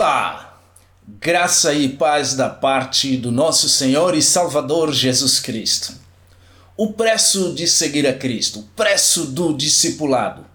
[0.00, 0.60] Olá!
[1.20, 5.92] Graça e paz da parte do nosso Senhor e Salvador Jesus Cristo.
[6.76, 10.46] O preço de seguir a Cristo, o preço do discipulado.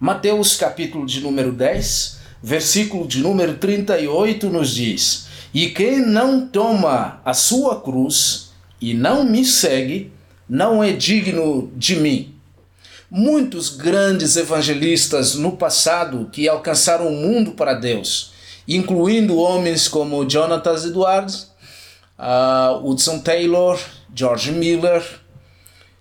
[0.00, 7.20] Mateus capítulo de número 10, versículo de número 38 nos diz: E quem não toma
[7.24, 10.12] a sua cruz e não me segue,
[10.48, 12.34] não é digno de mim.
[13.08, 18.36] Muitos grandes evangelistas no passado que alcançaram o mundo para Deus,
[18.68, 21.50] incluindo homens como Jonathan Edwards,
[22.18, 23.80] uh, Hudson Taylor,
[24.14, 25.02] George Miller,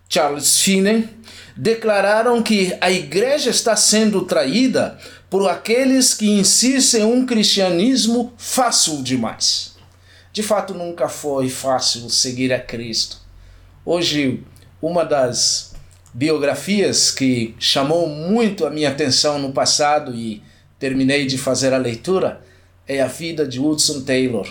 [0.10, 1.08] Charles Finney,
[1.56, 5.00] declararam que a igreja está sendo traída
[5.30, 9.76] por aqueles que insistem em um cristianismo fácil demais.
[10.34, 13.18] De fato, nunca foi fácil seguir a Cristo.
[13.84, 14.44] Hoje,
[14.82, 15.74] uma das
[16.14, 20.44] biografias que chamou muito a minha atenção no passado e
[20.78, 22.42] terminei de fazer a leitura
[22.88, 24.48] é a vida de Hudson Taylor.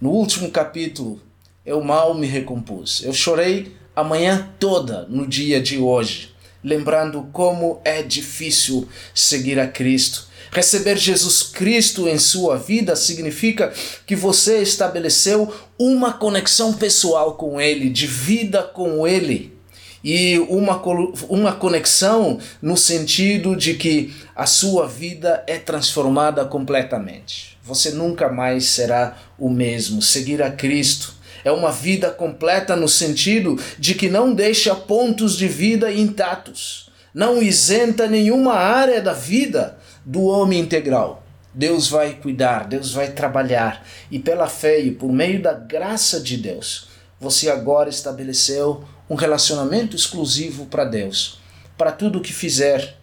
[0.00, 1.20] No último capítulo,
[1.64, 3.02] eu mal me recompus.
[3.04, 9.68] Eu chorei a manhã toda no dia de hoje, lembrando como é difícil seguir a
[9.68, 10.28] Cristo.
[10.50, 13.72] Receber Jesus Cristo em sua vida significa
[14.04, 19.59] que você estabeleceu uma conexão pessoal com Ele, de vida com Ele.
[20.02, 20.80] E uma,
[21.28, 27.58] uma conexão no sentido de que a sua vida é transformada completamente.
[27.62, 30.00] Você nunca mais será o mesmo.
[30.00, 35.48] Seguir a Cristo é uma vida completa no sentido de que não deixa pontos de
[35.48, 41.22] vida intactos, não isenta nenhuma área da vida do homem integral.
[41.52, 46.36] Deus vai cuidar, Deus vai trabalhar, e pela fé e por meio da graça de
[46.36, 51.40] Deus, você agora estabeleceu um relacionamento exclusivo para Deus.
[51.76, 52.96] Para tudo que fizer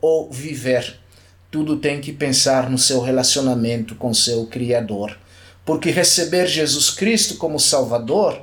[0.00, 1.00] ou viver,
[1.50, 5.18] tudo tem que pensar no seu relacionamento com seu Criador
[5.66, 8.40] porque receber Jesus Cristo como Salvador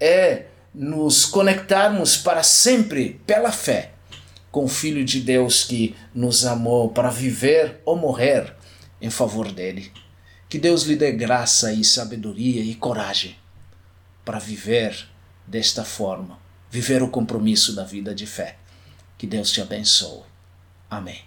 [0.00, 3.92] é nos conectarmos para sempre pela fé
[4.50, 8.52] com o Filho de Deus que nos amou para viver ou morrer
[9.00, 9.92] em favor dele.
[10.48, 13.36] Que Deus lhe dê graça e sabedoria e coragem
[14.24, 15.08] para viver
[15.46, 16.38] desta forma,
[16.74, 18.56] viver o compromisso da vida de fé.
[19.16, 20.24] Que Deus te abençoe.
[20.90, 21.22] Amém.